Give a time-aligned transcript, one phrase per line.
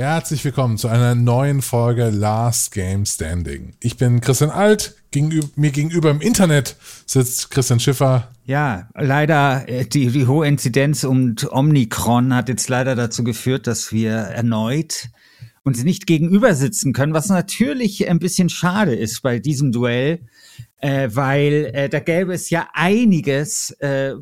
[0.00, 3.74] Herzlich willkommen zu einer neuen Folge Last Game Standing.
[3.80, 8.30] Ich bin Christian Alt, gegenüber, mir gegenüber im Internet sitzt Christian Schiffer.
[8.46, 13.92] Ja, leider äh, die, die hohe Inzidenz und Omikron hat jetzt leider dazu geführt, dass
[13.92, 15.10] wir erneut
[15.64, 20.20] uns nicht gegenüber sitzen können, was natürlich ein bisschen schade ist bei diesem Duell,
[20.80, 24.14] äh, weil äh, da gäbe es ja einiges, äh,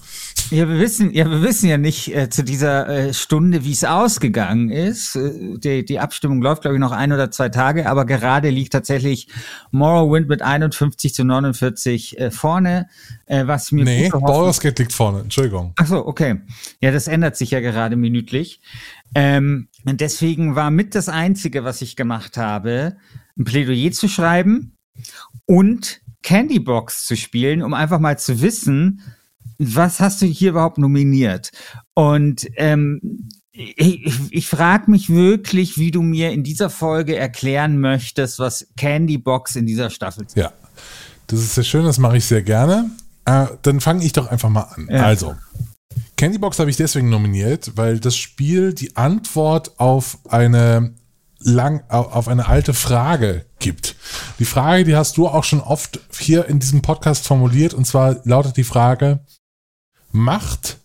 [0.50, 3.84] Ja, wir wissen, ja, wir wissen ja nicht äh, zu dieser äh, Stunde, wie es
[3.84, 5.14] ausgegangen ist.
[5.14, 8.72] Äh, die, die Abstimmung läuft, glaube ich, noch ein oder zwei Tage, aber gerade liegt
[8.72, 9.28] tatsächlich
[9.72, 12.88] Morrowind mit 51 zu 49 äh, vorne,
[13.26, 15.20] äh, was mir Nee, Baldur's Gate liegt vorne.
[15.20, 15.74] Entschuldigung.
[15.76, 16.40] Ach so, okay.
[16.80, 18.60] Ja, das ändert sich ja gerade minütlich.
[19.14, 22.96] Ähm, und deswegen war mit das Einzige, was ich gemacht habe,
[23.38, 24.76] ein Plädoyer zu schreiben
[25.46, 29.02] und Candybox zu spielen, um einfach mal zu wissen,
[29.58, 31.50] was hast du hier überhaupt nominiert?
[31.94, 37.80] Und ähm, ich, ich, ich frage mich wirklich, wie du mir in dieser Folge erklären
[37.80, 40.52] möchtest, was Candybox in dieser Staffel Ja,
[41.26, 42.90] das ist sehr schön, das mache ich sehr gerne.
[43.24, 44.88] Äh, dann fange ich doch einfach mal an.
[44.90, 45.02] Ja.
[45.04, 45.34] Also,
[46.16, 50.94] Candybox habe ich deswegen nominiert, weil das Spiel die Antwort auf eine
[51.40, 53.96] lang au- auf eine alte Frage gibt.
[54.38, 58.20] Die Frage, die hast du auch schon oft hier in diesem Podcast formuliert, und zwar
[58.24, 59.20] lautet die Frage:
[60.10, 60.78] Macht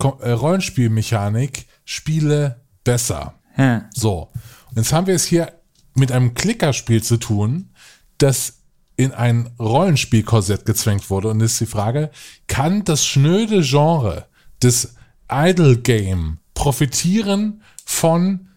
[0.00, 3.34] äh, Rollenspielmechanik Spiele besser?
[3.56, 3.88] Ja.
[3.94, 4.30] So,
[4.70, 5.52] und jetzt haben wir es hier
[5.94, 7.70] mit einem Klickerspiel zu tun,
[8.18, 8.58] das
[8.96, 11.28] in ein Rollenspielkorsett gezwängt wurde.
[11.28, 12.10] Und ist die Frage,
[12.46, 14.26] kann das schnöde Genre
[14.62, 14.94] des
[15.30, 18.48] Idle Game profitieren von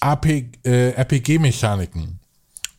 [0.00, 0.26] AP,
[0.64, 2.20] äh, RPG-Mechaniken?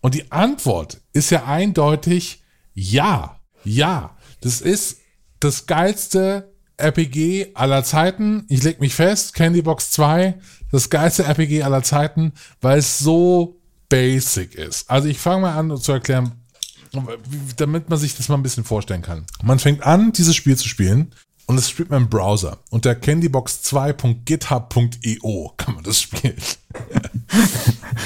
[0.01, 2.43] Und die Antwort ist ja eindeutig
[2.73, 3.39] ja.
[3.63, 4.15] Ja.
[4.41, 4.99] Das ist
[5.39, 8.45] das geilste RPG aller Zeiten.
[8.49, 10.35] Ich leg mich fest, Candybox 2,
[10.71, 13.59] das geilste RPG aller Zeiten, weil es so
[13.89, 14.89] basic ist.
[14.89, 16.33] Also ich fange mal an zu erklären,
[17.57, 19.25] damit man sich das mal ein bisschen vorstellen kann.
[19.41, 21.13] Man fängt an, dieses Spiel zu spielen
[21.47, 22.59] und das spielt man im Browser.
[22.69, 26.37] Unter candybox2.github.io kann man das spielen.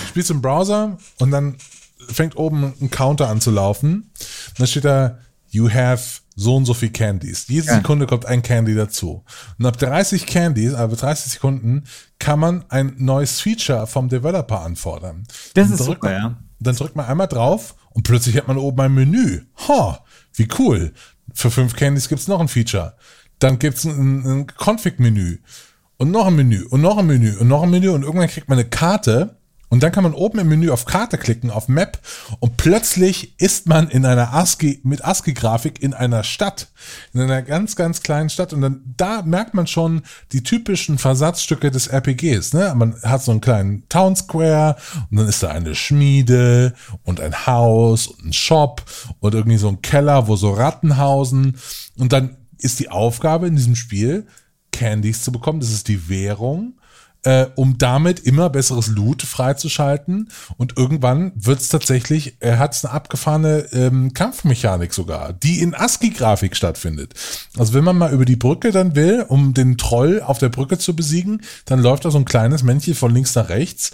[0.09, 1.57] Spielst im Browser und dann
[2.07, 4.11] fängt oben ein Counter an zu laufen.
[4.49, 5.17] Und dann steht da,
[5.49, 7.45] you have so und so viel Candies.
[7.47, 7.75] Jede Ja.
[7.75, 9.23] Sekunde kommt ein Candy dazu.
[9.59, 11.83] Und ab 30 Candies, aber 30 Sekunden,
[12.19, 15.23] kann man ein neues Feature vom Developer anfordern.
[15.27, 16.37] Das Dann ist drückt super, man, ja.
[16.59, 19.41] Dann drückt man einmal drauf und plötzlich hat man oben ein Menü.
[19.67, 20.03] Ha,
[20.33, 20.93] wie cool.
[21.33, 22.95] für fünf Candies gibt's noch ein Feature.
[23.39, 25.37] Dann gibt's ein, ein Config-Menü
[25.97, 28.49] und noch ein Menü und noch ein Menü und noch ein Menü und irgendwann kriegt
[28.49, 29.37] man eine Karte
[29.71, 31.97] und dann kann man oben im Menü auf Karte klicken, auf Map
[32.39, 36.67] und plötzlich ist man in einer ASCII, mit ASCII-Grafik in einer Stadt,
[37.13, 38.51] in einer ganz, ganz kleinen Stadt.
[38.51, 40.01] Und dann, da merkt man schon
[40.33, 42.73] die typischen Versatzstücke des RPGs, ne?
[42.75, 44.75] Man hat so einen kleinen Town Square
[45.09, 46.73] und dann ist da eine Schmiede
[47.03, 48.83] und ein Haus und ein Shop
[49.21, 51.55] und irgendwie so ein Keller, wo so Ratten hausen.
[51.97, 54.27] Und dann ist die Aufgabe in diesem Spiel,
[54.73, 56.73] Candies zu bekommen, das ist die Währung
[57.23, 60.29] äh, um damit immer besseres Loot freizuschalten.
[60.57, 66.55] Und irgendwann wird es tatsächlich, er hat eine abgefahrene ähm, Kampfmechanik sogar, die in ASCII-Grafik
[66.55, 67.13] stattfindet.
[67.57, 70.77] Also wenn man mal über die Brücke dann will, um den Troll auf der Brücke
[70.77, 73.91] zu besiegen, dann läuft da so ein kleines Männchen von links nach rechts,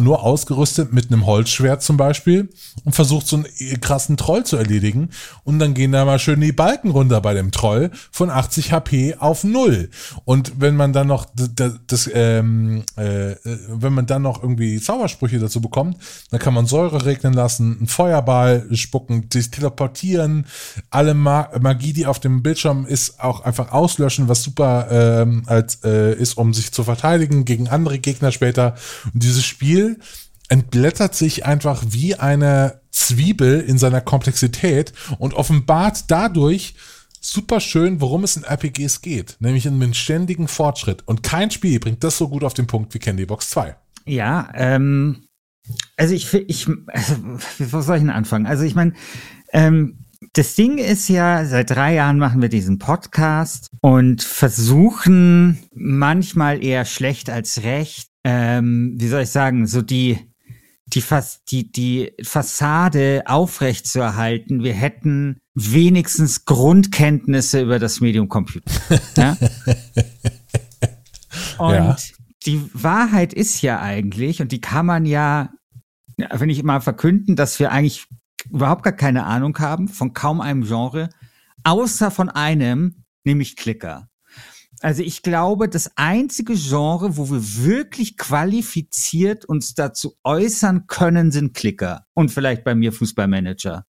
[0.00, 2.48] nur ausgerüstet mit einem Holzschwert zum Beispiel
[2.84, 5.10] und versucht so einen krassen Troll zu erledigen.
[5.44, 9.16] Und dann gehen da mal schön die Balken runter bei dem Troll von 80 HP
[9.18, 9.90] auf null.
[10.24, 13.36] Und wenn man dann noch das, das ähm, ähm, äh,
[13.68, 15.98] wenn man dann noch irgendwie Zaubersprüche dazu bekommt,
[16.30, 20.46] dann kann man Säure regnen lassen, einen Feuerball spucken, sich teleportieren,
[20.90, 25.82] alle Ma Magie, die auf dem Bildschirm ist, auch einfach auslöschen, was super ähm, als,
[25.84, 28.74] äh, ist, um sich zu verteidigen gegen andere Gegner später.
[29.12, 29.63] Und dieses Spiel
[30.48, 36.74] entblättert sich einfach wie eine Zwiebel in seiner Komplexität und offenbart dadurch
[37.20, 41.02] super schön, worum es in RPGs geht, nämlich in einem ständigen Fortschritt.
[41.06, 43.74] Und kein Spiel bringt das so gut auf den Punkt wie Candy Box 2.
[44.04, 45.24] Ja, ähm,
[45.96, 47.16] also ich, ich, also,
[47.58, 48.46] wo soll ich denn anfangen?
[48.46, 48.92] Also ich meine,
[49.52, 56.62] ähm, das Ding ist ja, seit drei Jahren machen wir diesen Podcast und versuchen manchmal
[56.62, 60.18] eher schlecht als recht, ähm, wie soll ich sagen, so die,
[60.86, 64.62] die, Fas die, die Fassade aufrechtzuerhalten.
[64.64, 68.70] Wir hätten wenigstens Grundkenntnisse über das Medium Computer.
[69.16, 69.36] ja?
[71.58, 71.96] Und ja.
[72.46, 75.50] die Wahrheit ist ja eigentlich, und die kann man ja,
[76.16, 78.06] wenn ich mal verkünden, dass wir eigentlich
[78.50, 81.10] überhaupt gar keine Ahnung haben von kaum einem Genre,
[81.64, 84.08] außer von einem, nämlich Klicker.
[84.80, 91.54] Also ich glaube, das einzige Genre, wo wir wirklich qualifiziert uns dazu äußern können, sind
[91.54, 92.06] Klicker.
[92.14, 93.86] Und vielleicht bei mir Fußballmanager.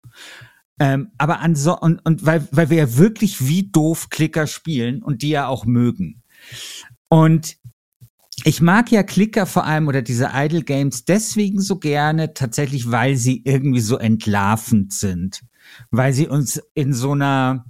[0.81, 5.03] Ähm, aber an so, und, und weil, weil wir ja wirklich wie doof Klicker spielen
[5.03, 6.23] und die ja auch mögen.
[7.09, 7.57] Und
[8.45, 13.17] ich mag ja Klicker vor allem oder diese Idle Games deswegen so gerne, tatsächlich, weil
[13.17, 15.43] sie irgendwie so entlarvend sind.
[15.91, 17.65] Weil sie uns in so einer,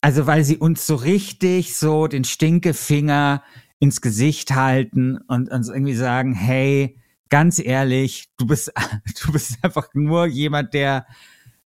[0.00, 3.42] also weil sie uns so richtig so den Stinkefinger
[3.78, 6.98] ins Gesicht halten und uns irgendwie sagen, hey,
[7.28, 8.72] ganz ehrlich, du bist,
[9.24, 11.06] du bist einfach nur jemand, der,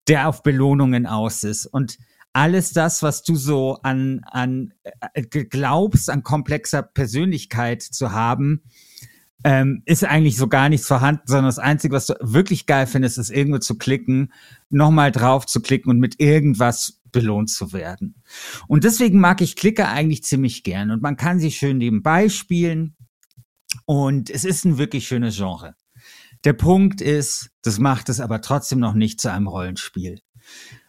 [0.08, 1.66] der auf Belohnungen aus ist.
[1.66, 1.98] Und
[2.32, 4.72] alles das, was du so an, an
[5.14, 8.62] äh, glaubst, an komplexer Persönlichkeit zu haben,
[9.42, 13.18] ähm, ist eigentlich so gar nichts vorhanden, sondern das Einzige, was du wirklich geil findest,
[13.18, 14.32] ist irgendwo zu klicken,
[14.68, 18.22] nochmal drauf zu klicken und mit irgendwas belohnt zu werden.
[18.68, 22.96] Und deswegen mag ich Klicker eigentlich ziemlich gern und man kann sie schön nebenbei spielen
[23.86, 25.74] und es ist ein wirklich schönes Genre.
[26.44, 30.20] Der Punkt ist, das macht es aber trotzdem noch nicht zu einem Rollenspiel.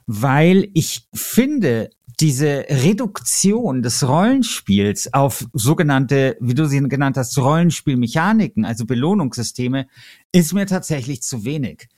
[0.08, 8.64] Weil ich finde, diese Reduktion des Rollenspiels auf sogenannte, wie du sie genannt hast, Rollenspielmechaniken,
[8.64, 9.88] also Belohnungssysteme,
[10.32, 11.90] ist mir tatsächlich zu wenig.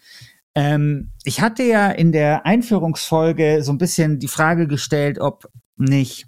[0.56, 6.28] Ähm, ich hatte ja in der Einführungsfolge so ein bisschen die Frage gestellt, ob nicht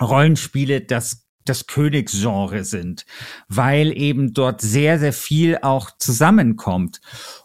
[0.00, 3.04] Rollenspiele das das Königsgenre sind,
[3.48, 7.02] weil eben dort sehr, sehr viel auch zusammenkommt.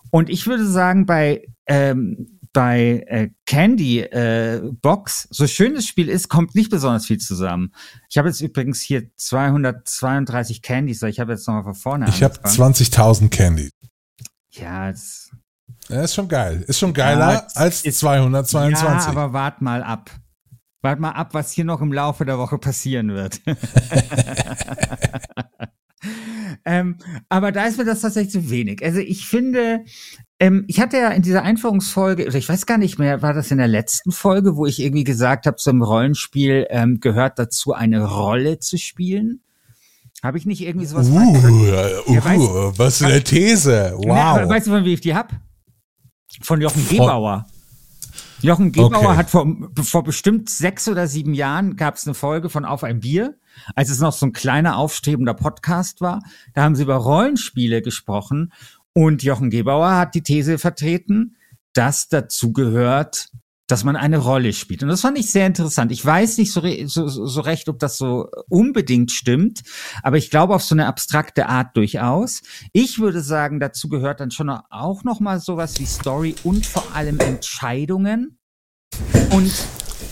[0.10, 6.10] Und ich würde sagen, bei ähm, bei äh, Candy äh, Box, so schön das Spiel
[6.10, 7.74] ist, kommt nicht besonders viel zusammen.
[8.10, 12.36] Ich habe jetzt übrigens hier 232 Candies, ich habe jetzt nochmal von vorne Ich habe
[12.40, 13.70] 20.000 Candy.
[14.52, 15.30] Ja, das
[15.90, 16.64] ja, ist schon geil.
[16.68, 18.84] Ist schon geiler ja, als ist, 222.
[18.84, 20.12] Ja, aber wart mal ab.
[20.82, 23.42] Wart mal ab, was hier noch im Laufe der Woche passieren wird.
[26.66, 28.84] ähm, aber da ist mir das tatsächlich zu wenig.
[28.84, 29.84] Also ich finde,
[30.40, 33.52] ähm, ich hatte ja in dieser Einführungsfolge, oder ich weiß gar nicht mehr, war das
[33.52, 38.06] in der letzten Folge, wo ich irgendwie gesagt habe, zum Rollenspiel ähm, gehört dazu, eine
[38.06, 39.42] Rolle zu spielen?
[40.24, 41.10] Habe ich nicht irgendwie sowas?
[41.10, 43.94] Uh, uh, ja, weiß, was eine These.
[43.96, 44.06] Wow.
[44.08, 45.34] Na, weißt du, von wie ich die hab?
[46.42, 47.48] Von Jochen Gebauer.
[48.42, 49.18] Jochen Gebauer okay.
[49.18, 49.48] hat vor,
[49.82, 53.38] vor bestimmt sechs oder sieben Jahren gab es eine Folge von Auf ein Bier,
[53.76, 56.22] als es noch so ein kleiner aufstrebender Podcast war.
[56.54, 58.54] Da haben sie über Rollenspiele gesprochen
[58.94, 61.36] und Jochen Gebauer hat die These vertreten,
[61.74, 63.30] dass dazu gehört,
[63.70, 64.82] dass man eine Rolle spielt.
[64.82, 65.92] Und das fand ich sehr interessant.
[65.92, 69.62] Ich weiß nicht so, so, so recht, ob das so unbedingt stimmt,
[70.02, 72.42] aber ich glaube auf so eine abstrakte Art durchaus.
[72.74, 76.96] Ich würde sagen, dazu gehört dann schon auch noch mal sowas wie Story und vor
[76.96, 78.40] allem Entscheidungen.
[79.30, 79.54] Und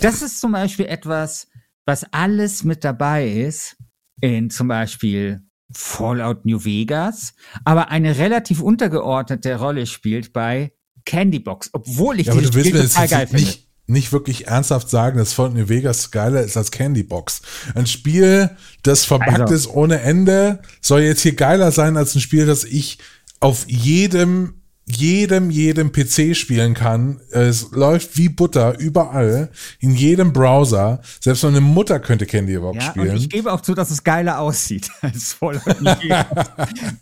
[0.01, 1.47] das ist zum Beispiel etwas,
[1.85, 3.75] was alles mit dabei ist
[4.21, 7.33] in zum Beispiel Fallout New Vegas,
[7.65, 10.73] aber eine relativ untergeordnete Rolle spielt bei
[11.07, 13.43] Candybox, obwohl ich ja, dieses Spiel total jetzt geil finde.
[13.43, 17.41] nicht, nicht wirklich ernsthaft sagen, dass Fallout New Vegas geiler ist als Candybox.
[17.73, 18.51] Ein Spiel,
[18.83, 19.53] das verbuggt Also.
[19.53, 22.99] ist ohne Ende, soll jetzt hier geiler sein als ein Spiel, das ich
[23.39, 24.53] auf jedem
[24.89, 27.19] jedem, jedem PC spielen kann.
[27.29, 29.49] Es läuft wie Butter überall,
[29.79, 31.01] in jedem Browser.
[31.19, 33.09] Selbst meine Mutter könnte Candybox Ja, spielen.
[33.09, 36.25] und ich gebe auch zu, dass es geiler aussieht als Fallout New Vegas.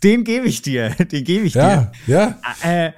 [0.02, 2.26] Den gebe ich dir, den gebe ich ja, ja.
[2.26, 2.38] dir.
[2.62, 2.92] Äh,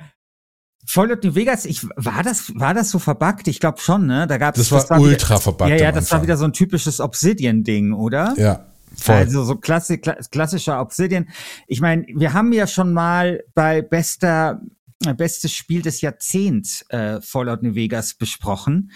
[0.90, 3.46] Fallout New Vegas, ich, war das, war das so verbuggt?
[3.46, 4.26] Ich glaube schon, ne?
[4.26, 6.98] Da gab's, Das war ultra wieder, verbuggt Ja, ja, das war wieder so ein typisches
[6.98, 8.32] Obsidian-Ding, oder?
[8.38, 8.64] Ja,
[8.96, 9.16] voll.
[9.16, 11.28] Also so klassi kla klassischer Obsidian.
[11.66, 14.62] Ich meine, wir haben ja schon mal bei bester
[15.04, 18.90] äh, bestes Spiel des Jahrzehnts äh, Fallout New Vegas besprochen.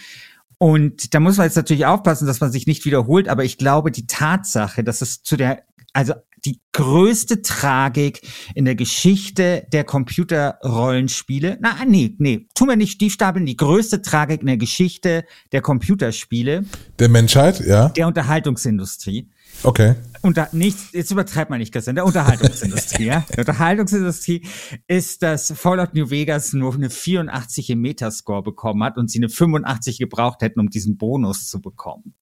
[0.57, 3.91] Und da muss man jetzt natürlich aufpassen, dass man sich nicht wiederholt, aber ich glaube,
[3.91, 8.21] die Tatsache, dass es zu der, also die größte Tragik
[8.55, 14.41] in der Geschichte der Computerrollenspiele, na, nee, nee, tun wir nicht stiefstapeln, die größte Tragik
[14.41, 16.65] in der Geschichte der Computerspiele,
[16.99, 17.91] Der Menschheit, ja.
[17.91, 19.29] der Unterhaltungsindustrie,
[19.63, 19.95] Okay.
[20.23, 23.25] Unter nichts, jetzt übertreibt man nicht, Christian, der Unterhaltungsindustrie, ja.
[23.31, 24.47] Der Unterhaltungsindustrie
[24.87, 29.29] ist, dass Fallout New Vegas nur eine 84 im Metascore bekommen hat und sie eine
[29.29, 32.15] 85 gebraucht hätten, um diesen Bonus zu bekommen.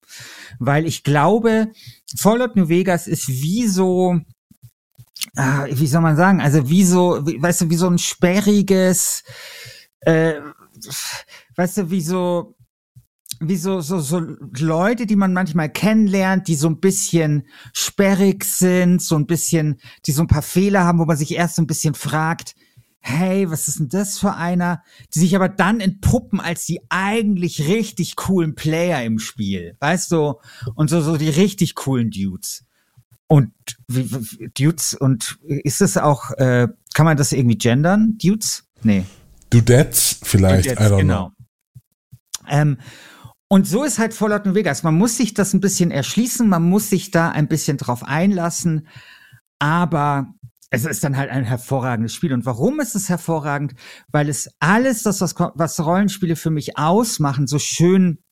[0.59, 1.69] Weil ich glaube,
[2.17, 4.19] Fallout New Vegas ist wie so,
[5.37, 9.23] ah, wie soll man sagen, also wie so, wie, weißt du, wie so ein sperriges,
[10.01, 10.41] äh,
[11.57, 12.57] weißt du, wie so,
[13.41, 14.21] wie so, so, so
[14.59, 20.13] Leute, die man manchmal kennenlernt, die so ein bisschen sperrig sind, so ein bisschen, die
[20.13, 22.55] so ein paar Fehler haben, wo man sich erst so ein bisschen fragt,
[22.99, 24.83] hey, was ist denn das für einer?
[25.15, 29.75] Die sich aber dann entpuppen als die eigentlich richtig coolen Player im Spiel.
[29.81, 30.35] Weißt du?
[30.75, 32.67] Und so, so die richtig coolen Dudes.
[33.27, 33.53] Und
[33.89, 38.19] wie, wie, Dudes, und ist das auch, äh, kann man das irgendwie gendern?
[38.23, 38.65] Dudes?
[38.83, 39.05] Nee.
[39.49, 41.33] Dudettes vielleicht, Jetzt, I don't genau.
[42.49, 42.79] Ähm,
[43.53, 44.85] und so ist halt Fallout New Vegas.
[44.85, 48.87] Man muss sich das ein bisschen erschließen, man muss sich da ein bisschen drauf einlassen,
[49.59, 50.29] aber
[50.71, 52.33] es ist dann halt ein hervorragendes Spiel.
[52.33, 53.75] Und warum ist es hervorragend?
[54.13, 58.23] Weil es alles das, was, was Rollenspiele für mich ausmachen, so schön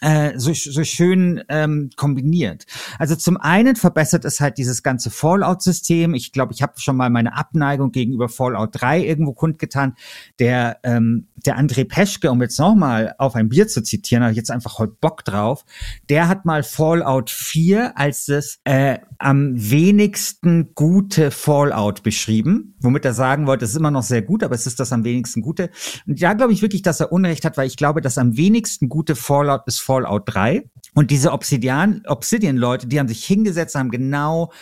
[0.00, 2.66] äh, so, so schön ähm, kombiniert.
[2.98, 6.14] Also zum einen verbessert es halt dieses ganze Fallout-System.
[6.14, 9.94] Ich glaube, ich habe schon mal meine Abneigung gegenüber Fallout 3 irgendwo kundgetan.
[10.38, 14.38] Der, ähm, der André Peschke, um jetzt nochmal auf ein Bier zu zitieren, habe ich
[14.38, 15.64] jetzt einfach heute Bock drauf,
[16.08, 23.14] der hat mal Fallout 4 als das äh, am wenigsten gute Fallout beschrieben, womit er
[23.14, 25.70] sagen wollte, es ist immer noch sehr gut, aber es ist das am wenigsten gute.
[26.06, 28.88] Und da glaube ich wirklich, dass er Unrecht hat, weil ich glaube, das am wenigsten
[28.88, 30.68] gute Fallout ist Fallout 3.
[30.94, 34.52] Und diese Obsidian, Obsidian-Leute, die haben sich hingesetzt, haben genau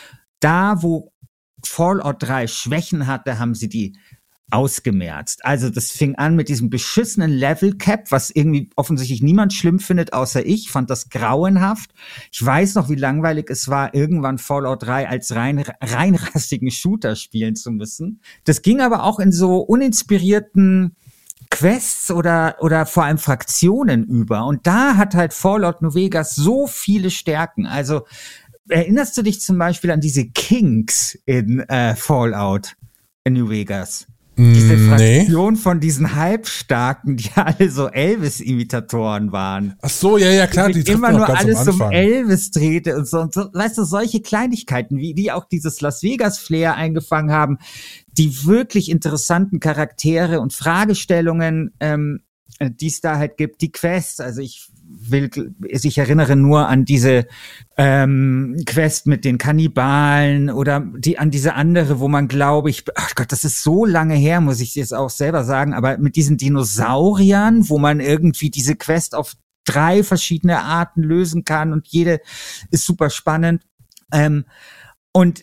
[0.40, 1.12] da, wo
[1.64, 3.97] Fallout 3 Schwächen hatte, haben sie die
[4.52, 5.44] ausgemerzt.
[5.44, 10.12] Also das fing an mit diesem beschissenen Level Cap, was irgendwie offensichtlich niemand schlimm findet,
[10.12, 10.71] außer ich.
[10.71, 11.90] Fand das grauenhaft.
[12.30, 17.56] Ich weiß noch, wie langweilig es war, irgendwann Fallout 3 als rein, reinrastigen Shooter spielen
[17.56, 18.21] zu müssen.
[18.44, 20.97] Das ging aber auch in so uninspirierten
[21.50, 24.47] Quests oder, oder vor allem Fraktionen über.
[24.47, 27.66] Und da hat halt Fallout New Vegas so viele Stärken.
[27.66, 28.06] Also
[28.68, 32.76] erinnerst du dich zum Beispiel an diese Kings in äh, Fallout
[33.25, 34.06] in New Vegas?
[34.36, 35.20] Diese Nee.
[35.20, 39.74] Fraktion von diesen Halbstarken, die alle so Elvis-Imitatoren waren.
[39.82, 41.80] Ach so, ja, ja, klar, die trifft immer nur alles um.
[41.90, 43.48] Elvis drehte und so, und so.
[43.52, 47.58] Weißt du, solche Kleinigkeiten, wie die auch dieses Las Vegas-Flair eingefangen haben,
[48.16, 52.20] die wirklich interessanten Charaktere und Fragestellungen, ähm,
[52.58, 54.20] äh, die es da halt gibt, die Quests.
[54.20, 55.30] Also ich will,
[55.61, 57.26] ich erinnere nur an diese
[57.76, 63.14] ähm, Quest mit den Kannibalen oder die an diese andere, wo man glaube ich, ach
[63.14, 66.37] Gott, das ist so lange her, muss ich jetzt auch selber sagen, aber mit diesen
[66.37, 69.34] Dinosauriern, wo man irgendwie diese Quest auf
[69.64, 72.20] drei verschiedene Arten lösen kann und jede
[72.70, 73.62] ist super spannend.
[74.12, 74.44] Ähm,
[75.12, 75.42] und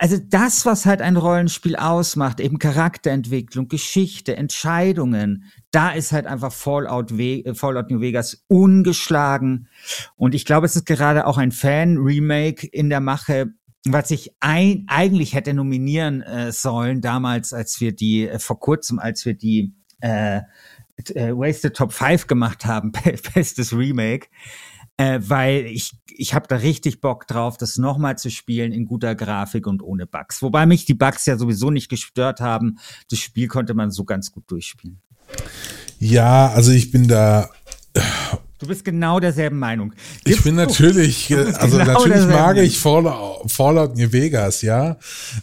[0.00, 6.52] also das, was halt ein Rollenspiel ausmacht, eben Charakterentwicklung, Geschichte, Entscheidungen, da ist halt einfach
[6.52, 9.68] Fallout, We äh, Fallout New Vegas ungeschlagen.
[10.16, 13.52] Und ich glaube, es ist gerade auch ein Fan-Remake in der Mache,
[13.86, 18.98] was ich ein, eigentlich hätte nominieren äh, sollen damals, als wir die, äh, vor kurzem,
[18.98, 20.40] als wir die äh,
[21.14, 22.92] äh, Wasted Top 5 gemacht haben,
[23.34, 24.28] bestes Remake.
[24.96, 29.16] Äh, weil ich, ich habe da richtig Bock drauf, das nochmal zu spielen in guter
[29.16, 30.40] Grafik und ohne Bugs.
[30.40, 32.78] Wobei mich die Bugs ja sowieso nicht gestört haben.
[33.10, 35.00] Das Spiel konnte man so ganz gut durchspielen.
[35.98, 37.50] Ja, also ich bin da.
[38.58, 39.92] Du bist genau derselben Meinung.
[40.24, 44.96] Gibst ich bin natürlich, also genau natürlich mag ich Fallout, Fallout New Vegas, ja.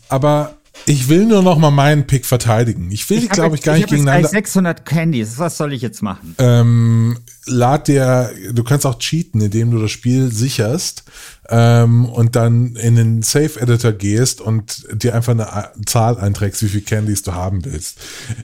[0.08, 2.92] Aber ich will nur noch mal meinen Pick verteidigen.
[2.92, 4.30] Ich will, glaube ich, gar ich nicht gegeneinander.
[4.30, 5.38] 600 Candies.
[5.38, 6.36] Was soll ich jetzt machen?
[6.40, 11.04] Ähm, lad dir, du kannst auch cheaten, indem du das Spiel sicherst
[11.50, 16.70] ähm, und dann in den Safe Editor gehst und dir einfach eine Zahl einträgst, wie
[16.70, 18.00] viel Candies du haben willst.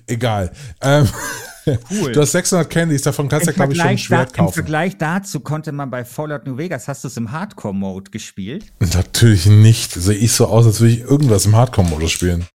[0.05, 0.51] Egal.
[0.81, 1.07] Ähm,
[1.89, 2.11] Cool.
[2.11, 4.49] Du hast 600 Candies, davon kannst du, glaube ich, schon ein Schwert da, kaufen.
[4.49, 8.65] Im Vergleich dazu konnte man bei Fallout New Vegas, hast du es im Hardcore-Mode gespielt?
[8.79, 9.93] Natürlich nicht.
[9.93, 12.45] Sehe ich so aus, als würde ich irgendwas im Hardcore-Modus spielen.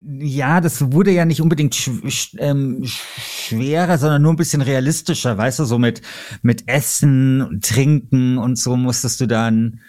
[0.00, 5.58] Ja, das wurde ja nicht unbedingt sch ähm, schwerer, sondern nur ein bisschen realistischer, weißt
[5.58, 6.02] du, so mit,
[6.42, 9.80] mit Essen und Trinken und so musstest du dann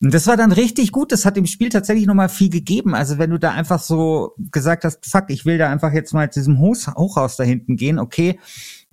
[0.00, 1.12] und das war dann richtig gut.
[1.12, 2.94] Das hat dem Spiel tatsächlich nochmal viel gegeben.
[2.94, 6.30] Also wenn du da einfach so gesagt hast, fuck, ich will da einfach jetzt mal
[6.30, 8.38] zu diesem Hochhaus da hinten gehen, okay,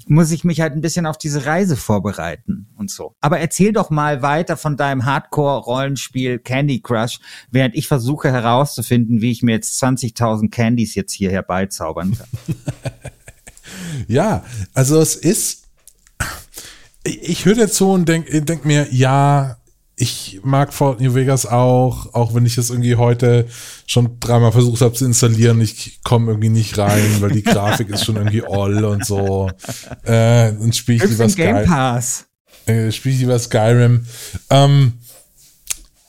[0.07, 3.15] muss ich mich halt ein bisschen auf diese Reise vorbereiten und so.
[3.22, 7.19] Aber erzähl doch mal weiter von deinem Hardcore-Rollenspiel Candy Crush,
[7.51, 12.27] während ich versuche herauszufinden, wie ich mir jetzt 20.000 Candies jetzt hier herbeizaubern kann.
[14.07, 14.43] ja,
[14.74, 15.69] also es ist,
[17.03, 19.57] ich höre jetzt so und denke denk mir, ja,
[20.03, 23.48] ich mag Fallout New Vegas auch, auch wenn ich das irgendwie heute
[23.88, 25.62] schon dreimal versucht habe zu installieren.
[25.62, 29.50] Ich komme irgendwie nicht rein, weil die Grafik ist schon irgendwie all und so.
[30.03, 32.25] Äh, dann spiele ich lieber Game Pass.
[32.65, 34.05] Äh, spiele ich lieber Skyrim.
[34.50, 34.93] Ähm,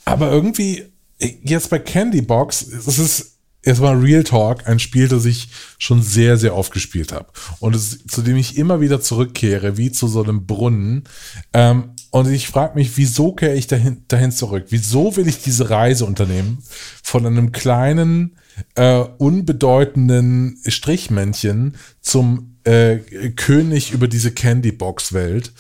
[0.05, 0.85] aber irgendwie,
[1.19, 3.34] jetzt bei Candy Box, das ist
[3.65, 5.49] erstmal Real Talk, ein Spiel, das ich
[5.79, 7.27] schon sehr, sehr oft gespielt habe.
[7.61, 11.05] Und es, zu dem ich immer wieder zurückkehre, wie zu so einem Brunnen.
[11.53, 14.67] Ähm, und ich frage mich, wieso kehre ich dahin, dahin zurück?
[14.69, 16.59] Wieso will ich diese Reise unternehmen
[17.03, 18.37] von einem kleinen,
[18.77, 22.99] äh, unbedeutenden Strichmännchen zum äh,
[23.31, 25.53] König über diese Candy-Box-Welt?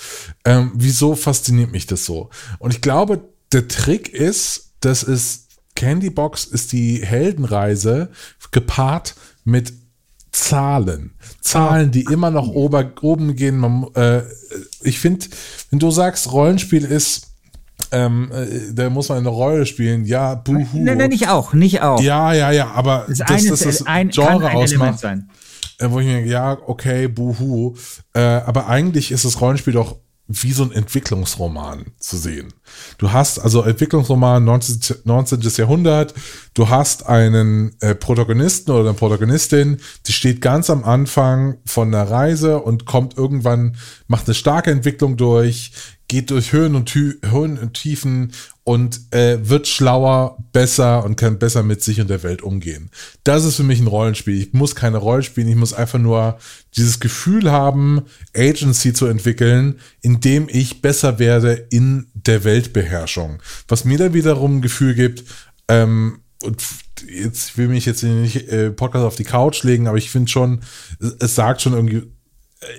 [0.44, 2.30] Ähm, wieso fasziniert mich das so?
[2.58, 5.44] Und ich glaube, der Trick ist, dass es
[5.76, 8.10] Candy-Box ist die Heldenreise
[8.50, 9.72] gepaart mit
[10.32, 11.14] Zahlen.
[11.40, 13.58] Zahlen, die immer noch ober, oben gehen.
[13.58, 14.22] Man, äh,
[14.82, 15.26] ich finde,
[15.70, 17.28] wenn du sagst, Rollenspiel ist,
[17.92, 20.66] ähm, äh, da muss man eine Rolle spielen, ja, buhu.
[20.74, 22.00] Nein, nein, nicht auch, nicht auch.
[22.00, 24.98] Ja, ja, ja, aber das, das, das, das ein, Genre ein ausmacht.
[24.98, 25.30] Sein.
[25.78, 27.76] Äh, wo ich mir, ja, okay, buhu.
[28.14, 32.54] Äh, aber eigentlich ist das Rollenspiel doch wie so ein Entwicklungsroman zu sehen.
[32.96, 34.96] Du hast also Entwicklungsroman 19.
[35.04, 35.40] 19.
[35.40, 36.14] Jahrhundert,
[36.54, 42.10] du hast einen äh, Protagonisten oder eine Protagonistin, die steht ganz am Anfang von der
[42.10, 45.72] Reise und kommt irgendwann, macht eine starke Entwicklung durch,
[46.14, 48.30] geht durch Höhen und, Höhen und Tiefen
[48.62, 52.88] und äh, wird schlauer, besser und kann besser mit sich und der Welt umgehen.
[53.24, 54.40] Das ist für mich ein Rollenspiel.
[54.40, 56.38] Ich muss keine Rolle spielen, ich muss einfach nur
[56.76, 63.42] dieses Gefühl haben, Agency zu entwickeln, indem ich besser werde in der Weltbeherrschung.
[63.66, 65.24] Was mir dann wiederum ein Gefühl gibt,
[65.66, 66.62] ähm, und
[67.08, 70.60] jetzt will mich jetzt nicht äh, Podcast auf die Couch legen, aber ich finde schon,
[71.18, 72.13] es sagt schon irgendwie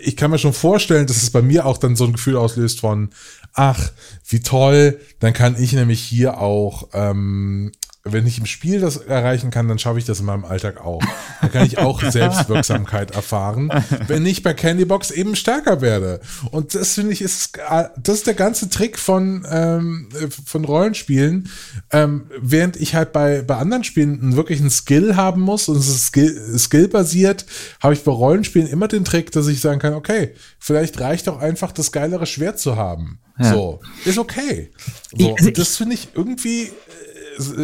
[0.04, 2.80] ich kann mir schon vorstellen, dass es bei mir auch dann so ein Gefühl auslöst
[2.80, 3.10] von,
[3.54, 3.92] ach,
[4.28, 7.72] wie toll, dann kann ich nämlich hier auch ähm,
[8.08, 11.02] wenn ich im Spiel das erreichen kann, dann schaffe ich das in meinem Alltag auch.
[11.42, 13.72] Dann kann ich auch Selbstwirksamkeit erfahren,
[14.06, 16.22] wenn ich bei Candybox eben stärker werde.
[16.52, 17.58] Und das finde ich ist
[17.98, 20.10] das ist der ganze Trick von ähm,
[20.46, 21.50] von Rollenspielen.
[21.92, 25.88] Ähm, während ich halt bei bei anderen Spielen einen wirklichen Skill haben muss und es
[25.88, 27.48] ist Skill, Skill basiert,
[27.82, 31.40] habe ich bei Rollenspielen immer den Trick, dass ich sagen kann, okay, vielleicht reicht auch
[31.40, 33.20] einfach das geilere Schwert zu haben.
[33.40, 33.54] Ja.
[33.54, 34.72] So ist okay.
[35.18, 36.72] So, also das finde ich irgendwie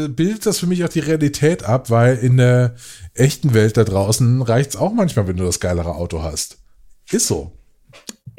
[0.10, 2.76] bildet das für mich auch die Realität ab, weil in der
[3.14, 6.58] echten Welt da draußen reicht es auch manchmal, wenn du das geilere Auto hast.
[7.12, 7.52] Ist so.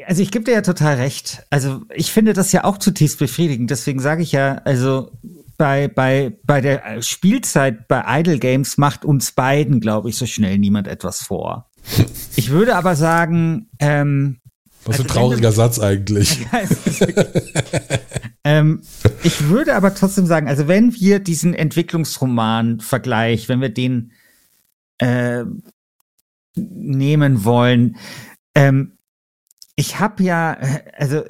[0.05, 1.43] Also ich gebe dir ja total recht.
[1.49, 3.69] Also ich finde das ja auch zutiefst befriedigend.
[3.69, 5.11] Deswegen sage ich ja, also
[5.57, 10.57] bei, bei, bei der Spielzeit bei Idle Games macht uns beiden, glaube ich, so schnell
[10.57, 11.69] niemand etwas vor.
[12.35, 14.39] Ich würde aber sagen, ähm,
[14.85, 16.39] was für ein trauriger Satz eigentlich.
[18.43, 18.81] ähm,
[19.23, 24.11] ich würde aber trotzdem sagen, also wenn wir diesen Entwicklungsroman-Vergleich, wenn wir den
[24.99, 25.45] äh,
[26.55, 27.97] nehmen wollen,
[28.55, 28.97] ähm,
[29.75, 30.55] ich habe ja,
[30.97, 31.23] also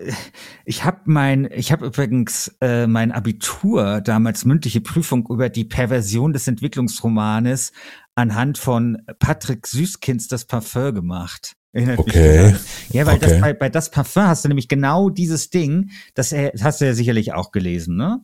[0.65, 6.33] ich habe mein, ich habe übrigens äh, mein Abitur, damals mündliche Prüfung über die Perversion
[6.33, 7.71] des Entwicklungsromanes
[8.15, 11.55] anhand von Patrick Süßkinds das Parfum gemacht.
[11.73, 12.37] Erinnert mich Okay.
[12.37, 12.59] daran.
[12.91, 13.29] Ja, weil Okay.
[13.29, 16.81] das, bei, bei das Parfum hast du nämlich genau dieses Ding, das, er- das hast
[16.81, 18.21] du ja sicherlich auch gelesen, ne?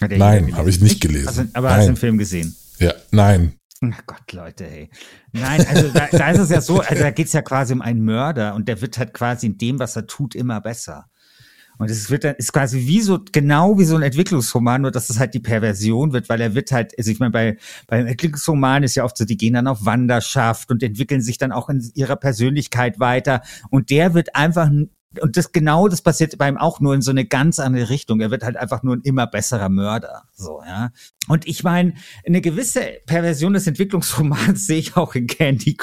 [0.00, 1.28] Nein, habe ich nicht gelesen.
[1.28, 1.94] Also, aber hast du Nein.
[1.94, 2.56] den Film gesehen?
[2.78, 3.54] Ja, nein.
[3.84, 4.90] Ach Gott, Leute, hey.
[5.32, 8.02] Nein, also da, da ist es ja so, also da geht's ja quasi um einen
[8.04, 11.06] Mörder und der wird halt quasi in dem, was er tut, immer besser.
[11.82, 15.10] Und es wird dann, ist quasi wie so, genau wie so ein Entwicklungsroman, nur dass
[15.10, 17.56] es halt die Perversion wird, weil er wird halt, also ich meine, bei,
[17.88, 21.50] beim Entwicklungsroman ist ja oft so, die gehen dann auf Wanderschaft und entwickeln sich dann
[21.50, 23.42] auch in ihrer Persönlichkeit weiter.
[23.68, 24.70] Und der wird einfach,
[25.20, 28.20] und das genau, das passiert bei ihm auch nur in so eine ganz andere Richtung.
[28.20, 30.22] Er wird halt einfach nur ein immer besserer Mörder.
[30.34, 30.90] So, ja.
[31.28, 31.94] Und ich meine,
[32.26, 35.76] eine gewisse Perversion des Entwicklungsromans sehe ich auch in Candy,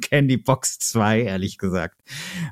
[0.00, 2.00] Candy Box 2, ehrlich gesagt.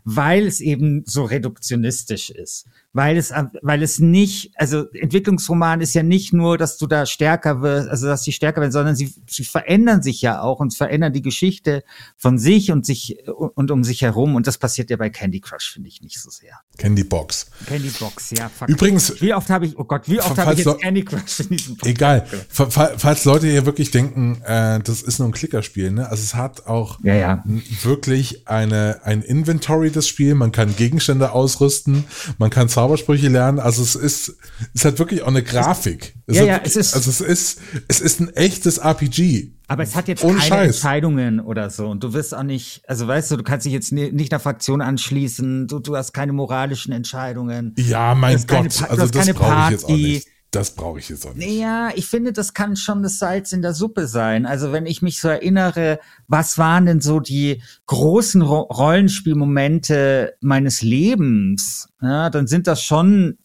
[0.05, 2.67] Weil es eben so reduktionistisch ist.
[2.93, 7.61] Weil es, weil es nicht, also Entwicklungsroman ist ja nicht nur, dass du da stärker
[7.61, 11.13] wirst, also dass sie stärker werden, sondern sie, sie verändern sich ja auch und verändern
[11.13, 11.83] die Geschichte
[12.17, 14.37] von sich und sich und um sich herum.
[14.37, 16.61] Und das passiert ja bei Candy Crush, finde ich nicht so sehr.
[16.79, 17.51] Candy Box.
[17.67, 18.69] Candy Box, ja, fuck.
[18.69, 21.49] Übrigens, Wie oft habe ich, oh Gott, wie oft habe ich jetzt Candy Crush in
[21.49, 21.91] diesem Podcast?
[21.97, 22.34] egal.
[22.49, 26.09] Fa- Falls Leute hier wirklich denken, äh, das ist nur ein Klickerspiel, ne?
[26.09, 27.44] Also es hat auch Ja, ja.
[27.83, 30.35] wirklich eine, ein Inventory, das Spiel.
[30.35, 32.05] Man kann Gegenstände ausrüsten,
[32.38, 33.59] man kann Zaubersprüche lernen.
[33.59, 34.37] Also es ist,
[34.75, 36.14] es hat wirklich auch eine Grafik.
[36.27, 39.51] Es Ja, hat ja, wirklich, es ist- also es ist, es ist ein echtes RPG.
[39.66, 40.75] Aber es hat jetzt Ohne keine Scheiß.
[40.77, 41.87] Entscheidungen oder so.
[41.88, 44.38] Und du wirst auch nicht, also weißt du, du kannst dich jetzt ni- nicht einer
[44.40, 47.75] Fraktion anschließen, du, du hast keine moralischen Entscheidungen.
[47.79, 50.03] Ja, mein keine Gott, Pa- du also hast das keine brauche ich jetzt auch Party.
[50.03, 50.27] nicht.
[50.55, 51.51] Das brauche ich jetzt auch nicht.
[51.51, 54.47] Ja, ich finde, das kann schon das Salz in der Suppe sein.
[54.47, 60.83] Also wenn ich mich so erinnere, was waren denn so die großen Ro Rollenspielmomente meines
[60.83, 61.88] Lebens?
[62.01, 63.38] Ja, dann sind das schon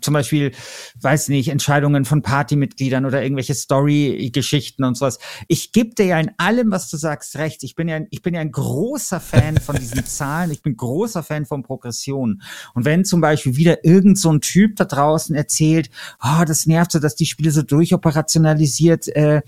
[0.00, 0.52] zum Beispiel,
[1.00, 5.18] weiß nicht, Entscheidungen von Partymitgliedern oder irgendwelche Story-Geschichten und sowas.
[5.48, 7.64] Ich gebe dir ja in allem, was du sagst, recht.
[7.64, 10.50] Ich bin ja, ich bin ja ein großer Fan von diesen Zahlen.
[10.50, 12.42] Ich bin großer Fan von Progression.
[12.74, 15.90] Und wenn zum Beispiel wieder irgend so ein Typ da draußen erzählt,
[16.22, 19.42] oh, das nervt so, dass die Spiele so durchoperationalisiert äh,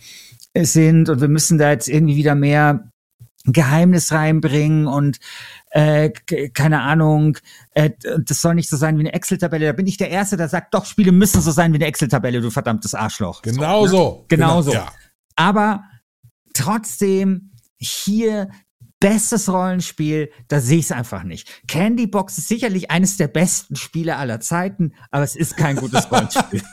[0.56, 2.92] sind und wir müssen da jetzt irgendwie wieder mehr
[3.44, 5.18] Geheimnis reinbringen und
[5.70, 6.10] äh,
[6.54, 7.38] keine Ahnung,
[7.72, 9.66] äh, das soll nicht so sein wie eine Excel-Tabelle.
[9.66, 12.40] Da bin ich der Erste, der sagt, doch, Spiele müssen so sein wie eine Excel-Tabelle,
[12.40, 13.42] du verdammtes Arschloch.
[13.42, 14.24] Genau so.
[14.28, 14.72] Genau so.
[14.72, 14.90] Ja.
[15.36, 15.84] Aber
[16.54, 18.48] trotzdem hier
[19.04, 21.46] bestes Rollenspiel, da sehe ich es einfach nicht.
[21.68, 26.10] Candy Box ist sicherlich eines der besten Spiele aller Zeiten, aber es ist kein gutes
[26.10, 26.62] Rollenspiel.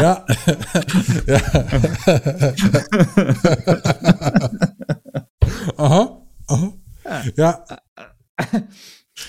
[0.00, 0.24] Ja.
[1.26, 1.40] ja.
[5.76, 6.22] Aha.
[6.46, 6.72] Aha.
[7.36, 7.64] Ja.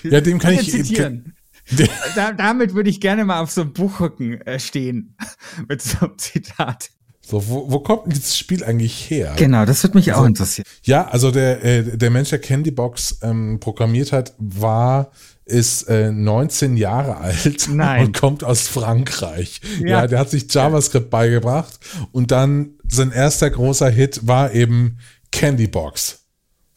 [0.04, 0.72] Ja, dem kann Kann ich.
[0.72, 1.36] zitieren.
[2.16, 5.16] Da, damit würde ich gerne mal auf so einem Buchrücken äh, stehen
[5.70, 6.90] mit so einem Zitat.
[7.24, 9.34] So, wo, wo kommt denn dieses Spiel eigentlich her?
[9.38, 10.66] Genau, das würde mich auch interessieren.
[10.84, 15.12] Ja, also der, äh, der Mensch, der Candybox ähm, programmiert hat, war,
[15.46, 18.08] ist äh, 19 Jahre alt Nein.
[18.08, 19.62] und kommt aus Frankreich.
[19.80, 19.88] Ja.
[19.88, 20.08] Ja.
[20.08, 21.80] der hat sich JavaScript beigebracht
[22.12, 24.98] und dann sein erster großer Hit war eben
[25.32, 26.21] Candybox.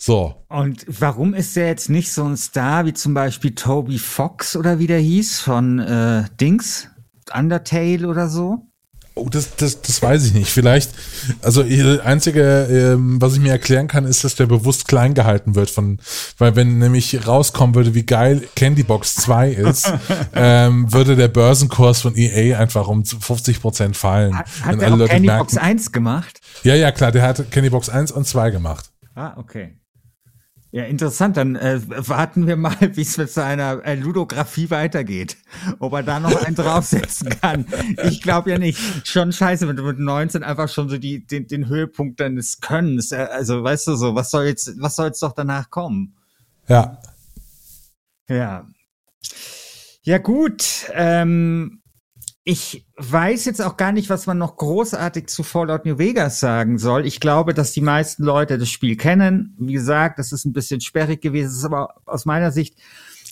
[0.04, 0.34] So.
[0.50, 4.78] Und warum ist der jetzt nicht so ein Star wie zum Beispiel Toby Fox oder
[4.78, 6.88] wie der hieß von äh, Dings?
[7.32, 8.66] Undertale oder so?
[9.14, 10.50] Oh, das, das, das weiß ich nicht.
[10.50, 10.90] Vielleicht,
[11.40, 15.54] also das einzige, ähm, was ich mir erklären kann, ist, dass der bewusst klein gehalten
[15.54, 15.98] wird von,
[16.36, 19.90] weil wenn nämlich rauskommen würde, wie geil Candybox 2 ist,
[20.34, 24.36] ähm, würde der Börsenkurs von EA einfach um 50 Prozent fallen.
[24.36, 26.42] Hat, hat er Candy Box 1 gemacht?
[26.62, 28.90] ja, ja, klar, der hat Candybox 1 und 2 gemacht.
[29.14, 29.78] Ah, okay.
[30.74, 31.36] Ja, interessant.
[31.36, 35.36] Dann äh, warten wir mal, wie es mit seiner äh, Ludografie weitergeht.
[35.78, 37.64] Ob er da noch einen draufsetzen kann.
[38.02, 39.06] Ich glaube ja nicht.
[39.06, 43.12] Schon scheiße, wenn du mit 19 einfach schon so die, den, den Höhepunkt deines Könnens,
[43.12, 46.16] äh, also weißt du so, was soll jetzt, was soll jetzt doch danach kommen?
[46.66, 46.98] Ja.
[48.28, 48.66] Ja.
[50.02, 50.90] Ja, gut.
[50.92, 51.82] Ähm,
[52.44, 56.78] ich weiß jetzt auch gar nicht, was man noch großartig zu Fallout New Vegas sagen
[56.78, 57.06] soll.
[57.06, 59.56] Ich glaube, dass die meisten Leute das Spiel kennen.
[59.58, 61.48] Wie gesagt, das ist ein bisschen sperrig gewesen.
[61.48, 62.76] Es ist aber aus meiner Sicht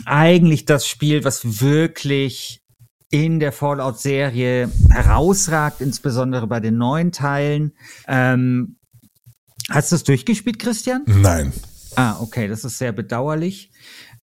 [0.06, 2.62] eigentlich das Spiel, was wirklich
[3.10, 7.72] in der Fallout-Serie herausragt, insbesondere bei den neuen Teilen.
[8.08, 8.76] Ähm,
[9.68, 11.02] hast du es durchgespielt, Christian?
[11.04, 11.52] Nein.
[11.94, 13.70] Ah, okay, das ist sehr bedauerlich,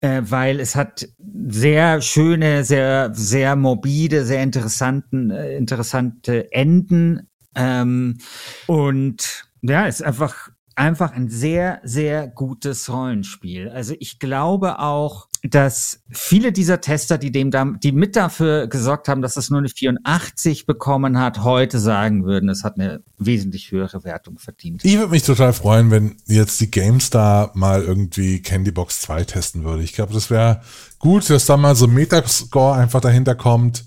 [0.01, 1.09] äh, weil es hat
[1.49, 7.29] sehr schöne, sehr, sehr morbide, sehr interessanten, äh, interessante Enden.
[7.55, 8.19] Ähm,
[8.67, 13.71] und ja, ist einfach einfach ein sehr, sehr gutes Rollenspiel.
[13.71, 19.09] Also ich glaube auch, dass viele dieser Tester, die dem da, die mit dafür gesorgt
[19.09, 23.71] haben, dass es nur eine 84 bekommen hat, heute sagen würden, es hat eine wesentlich
[23.71, 24.85] höhere Wertung verdient.
[24.85, 29.65] Ich würde mich total freuen, wenn jetzt die GameStar mal irgendwie Candy Box 2 testen
[29.65, 29.83] würde.
[29.83, 30.63] Ich glaube, das wäre
[30.99, 33.85] gut, dass da mal so ein Metascore einfach dahinter kommt.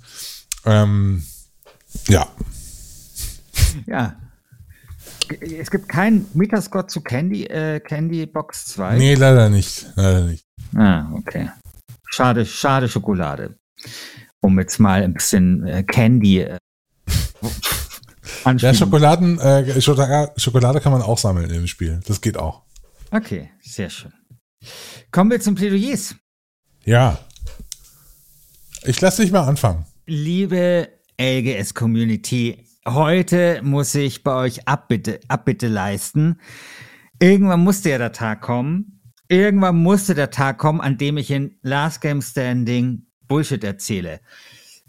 [0.65, 1.23] Ähm,
[2.07, 2.27] ja.
[3.87, 4.15] Ja,
[5.41, 8.97] es gibt keinen Metascore zu Candy, äh, Candy Box 2?
[8.97, 9.85] Nee, leider nicht.
[9.95, 10.45] Leider nicht.
[10.75, 11.49] Ah, okay.
[12.09, 13.57] Schade, schade Schokolade.
[14.41, 16.57] Um jetzt mal ein bisschen äh, Candy äh,
[18.57, 21.99] Ja, Schokoladen, äh, Schokolade kann man auch sammeln im Spiel.
[22.07, 22.63] Das geht auch.
[23.11, 24.13] Okay, sehr schön.
[25.11, 26.15] Kommen wir zum Plädoyers.
[26.85, 27.19] Ja.
[28.83, 29.85] Ich lasse dich mal anfangen.
[30.05, 36.39] Liebe LGS-Community, heute muss ich bei euch Abbitte, Abbitte leisten.
[37.19, 38.98] Irgendwann musste ja der Tag kommen.
[39.29, 44.21] Irgendwann musste der Tag kommen, an dem ich in Last Game Standing Bullshit erzähle.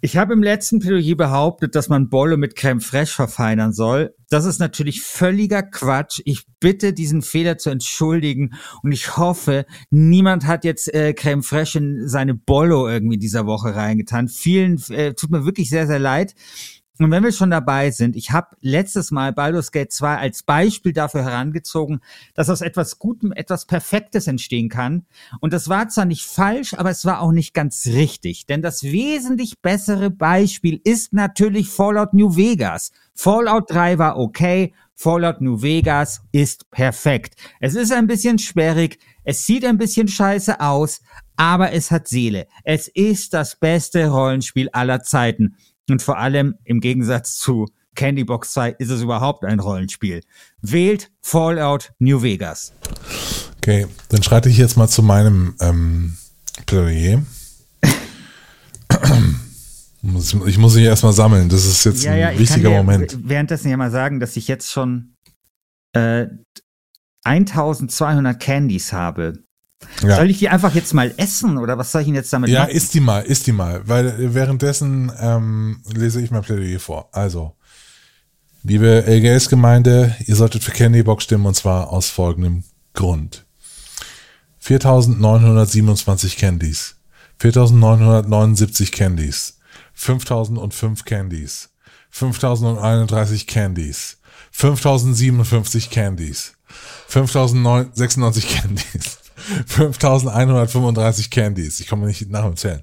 [0.03, 4.15] Ich habe im letzten Plädoyer behauptet, dass man Bolle mit Creme Fraiche verfeinern soll.
[4.31, 6.23] Das ist natürlich völliger Quatsch.
[6.25, 11.81] Ich bitte, diesen Fehler zu entschuldigen und ich hoffe, niemand hat jetzt äh, Creme Fraiche
[11.81, 14.29] in seine Bollo irgendwie dieser Woche reingetan.
[14.29, 16.35] Vielen, äh, tut mir wirklich sehr, sehr leid.
[17.01, 20.93] Und wenn wir schon dabei sind, ich habe letztes Mal Baldur's Gate 2 als Beispiel
[20.93, 22.01] dafür herangezogen,
[22.35, 25.07] dass aus etwas Gutem etwas Perfektes entstehen kann.
[25.41, 28.45] Und das war zwar nicht falsch, aber es war auch nicht ganz richtig.
[28.45, 32.93] Denn das wesentlich bessere Beispiel ist natürlich Fallout New Vegas.
[33.15, 37.35] Fallout 3 war okay, Fallout New Vegas ist perfekt.
[37.61, 41.01] Es ist ein bisschen sperrig, es sieht ein bisschen scheiße aus,
[41.37, 42.47] aber es hat Seele.
[42.65, 45.57] Es ist das beste Rollenspiel aller Zeiten.
[45.91, 50.21] Und vor allem im Gegensatz zu Candy Box 2 ist es überhaupt ein Rollenspiel.
[50.63, 52.73] Wählt Fallout New Vegas.
[53.59, 56.17] Okay, dann schreite ich jetzt mal zu meinem ähm,
[56.67, 57.23] Plädoyer.
[60.47, 61.49] ich muss mich erstmal sammeln.
[61.49, 63.19] Das ist jetzt ja, ein wichtiger Moment.
[63.23, 65.17] Währenddessen ja mal sagen, dass ich jetzt schon
[65.93, 66.27] äh,
[67.25, 69.45] 1200 Candies habe.
[70.03, 70.17] Ja.
[70.17, 72.61] Soll ich die einfach jetzt mal essen oder was soll ich denn jetzt damit ja,
[72.61, 72.71] machen?
[72.71, 77.09] Ja, isst die mal, isst die mal, weil währenddessen ähm, lese ich mein Plädoyer vor.
[77.13, 77.55] Also,
[78.63, 82.65] liebe LGS-Gemeinde, ihr solltet für Candybox stimmen und zwar aus folgendem
[82.95, 83.45] Grund.
[84.59, 86.97] 4927 Candies,
[87.39, 89.59] 4979 Candies,
[89.95, 91.71] 5005 Candies,
[92.11, 94.19] 5031 Candies,
[94.51, 96.55] 5057 Candies,
[97.09, 99.20] 5096 Candies,
[99.67, 101.81] 5135 Candies.
[101.81, 102.81] Ich komme nicht nachzählen.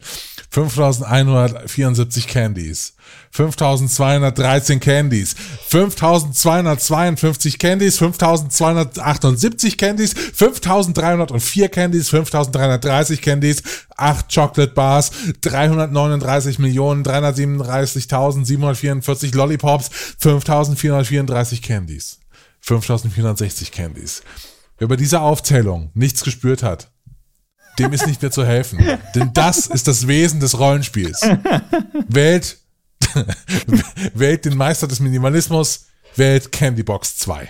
[0.50, 2.94] 5174 Candies.
[3.32, 5.36] 5213 Candies.
[5.70, 7.98] 5252 Candies.
[7.98, 10.14] 5278 Candies.
[10.14, 12.10] 5304 Candies.
[12.10, 13.64] 5330 Candies.
[13.98, 15.12] 8 Chocolate Bars.
[15.42, 19.90] 339 Millionen 337.744 Lollipops.
[20.20, 22.20] 5434 Candies.
[22.62, 24.24] 5460 Candies.
[24.78, 26.92] Wer bei dieser Aufzählung nichts gespürt hat,
[27.80, 28.80] dem ist nicht mehr zu helfen.
[29.16, 31.22] Denn das ist das Wesen des Rollenspiels.
[32.08, 32.58] Wählt,
[34.14, 37.50] wählt den Meister des Minimalismus, wählt Candybox 2.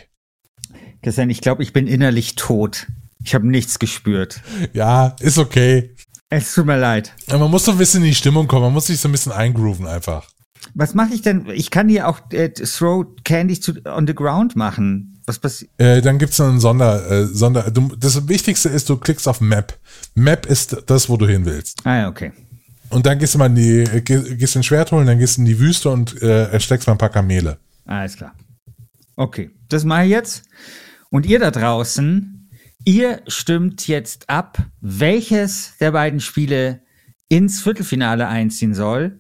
[1.01, 2.87] Christian, ich glaube, ich bin innerlich tot.
[3.23, 4.41] Ich habe nichts gespürt.
[4.73, 5.95] Ja, ist okay.
[6.29, 7.13] Es tut mir leid.
[7.27, 9.31] Man muss so ein bisschen in die Stimmung kommen, man muss sich so ein bisschen
[9.31, 10.27] eingrooven einfach.
[10.73, 11.47] Was mache ich denn?
[11.49, 15.21] Ich kann hier auch äh, Throw Candies to, on the ground machen.
[15.25, 15.71] Was passiert?
[15.77, 17.69] Äh, dann gibt's einen Sonder, äh, Sonder.
[17.71, 19.77] Du, das Wichtigste ist, du klickst auf Map.
[20.15, 21.85] Map ist das, wo du hin willst.
[21.85, 22.31] Ah ja, okay.
[22.89, 25.45] Und dann gehst du mal in die, gehst in Schwert holen, dann gehst du in
[25.45, 27.57] die Wüste und äh, ersteckst mal ein paar Kamele.
[27.85, 28.33] Alles klar.
[29.15, 30.43] Okay, das mache ich jetzt.
[31.09, 32.49] Und ihr da draußen,
[32.85, 36.81] ihr stimmt jetzt ab, welches der beiden Spiele
[37.27, 39.19] ins Viertelfinale einziehen soll.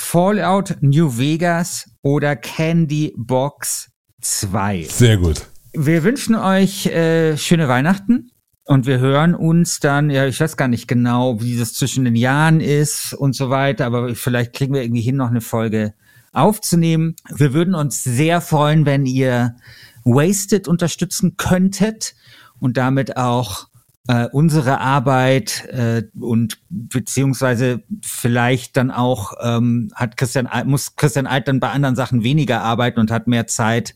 [0.00, 3.90] Fallout New Vegas oder Candy Box
[4.22, 4.84] 2.
[4.88, 5.46] Sehr gut.
[5.74, 8.30] Wir wünschen euch äh, schöne Weihnachten
[8.64, 12.14] und wir hören uns dann, ja, ich weiß gar nicht genau, wie das zwischen den
[12.14, 15.92] Jahren ist und so weiter, aber vielleicht kriegen wir irgendwie hin, noch eine Folge
[16.32, 17.16] aufzunehmen.
[17.34, 19.56] Wir würden uns sehr freuen, wenn ihr
[20.04, 22.14] Wasted unterstützen könntet
[22.60, 23.66] und damit auch
[24.08, 31.46] äh, unsere Arbeit äh, und beziehungsweise vielleicht dann auch ähm, hat Christian muss Christian Alt
[31.46, 33.94] dann bei anderen Sachen weniger arbeiten und hat mehr Zeit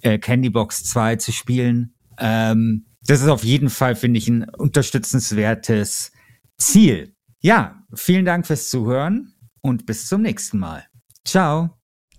[0.00, 1.92] äh, Candybox 2 zu spielen.
[2.18, 6.12] Ähm, das ist auf jeden Fall, finde ich, ein unterstützenswertes
[6.56, 7.14] Ziel.
[7.40, 10.86] Ja, vielen Dank fürs Zuhören und bis zum nächsten Mal.
[11.24, 11.70] Ciao.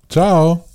[0.10, 0.73] Ciao.